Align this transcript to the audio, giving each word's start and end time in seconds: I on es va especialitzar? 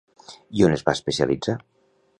I 0.61 0.65
on 0.69 0.73
es 0.77 0.83
va 0.89 0.97
especialitzar? 0.99 1.57